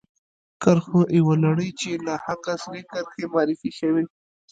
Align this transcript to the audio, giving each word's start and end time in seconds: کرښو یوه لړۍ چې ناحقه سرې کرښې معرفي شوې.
کرښو 0.61 1.01
یوه 1.17 1.33
لړۍ 1.43 1.69
چې 1.79 1.89
ناحقه 2.07 2.53
سرې 2.63 2.81
کرښې 2.91 3.25
معرفي 3.33 3.71
شوې. 3.79 4.03